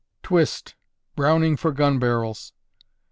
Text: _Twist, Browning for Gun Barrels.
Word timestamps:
_Twist, 0.23 0.73
Browning 1.15 1.55
for 1.55 1.71
Gun 1.71 1.99
Barrels. 1.99 2.53